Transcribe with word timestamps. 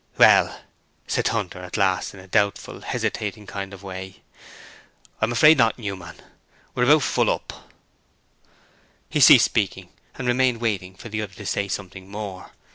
'Well,' 0.17 0.47
Hunter 1.27 1.53
said 1.61 1.63
at 1.63 1.77
last 1.77 2.15
in 2.15 2.19
a 2.19 2.27
doubtful, 2.27 2.81
hesitating 2.81 3.45
kind 3.45 3.71
of 3.71 3.83
way, 3.83 4.23
'I'm 5.21 5.31
afraid 5.31 5.59
not, 5.59 5.77
Newman. 5.77 6.15
We're 6.73 6.85
about 6.85 7.03
full 7.03 7.29
up.' 7.29 7.69
He 9.11 9.19
ceased 9.19 9.45
speaking 9.45 9.89
and 10.15 10.27
remained 10.27 10.59
waiting 10.59 10.95
for 10.95 11.09
the 11.09 11.21
other 11.21 11.35
to 11.35 11.45
say 11.45 11.67
something 11.67 12.09
more. 12.09 12.49